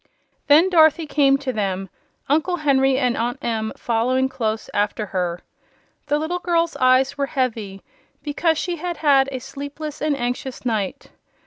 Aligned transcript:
Then 0.47 0.67
Dorothy 0.71 1.05
came 1.05 1.37
to 1.37 1.53
them, 1.53 1.87
Uncle 2.27 2.55
Henry 2.57 2.97
and 2.97 3.15
Aunt 3.15 3.37
Em 3.43 3.71
following 3.77 4.29
close 4.29 4.67
after 4.73 5.05
her. 5.05 5.41
The 6.07 6.17
little 6.17 6.39
girl's 6.39 6.75
eyes 6.77 7.19
were 7.19 7.27
heavy 7.27 7.83
because 8.23 8.57
she 8.57 8.77
had 8.77 8.97
had 9.05 9.29
a 9.31 9.37
sleepless 9.37 10.01
and 10.01 10.17
anxious 10.17 10.65
night. 10.65 11.11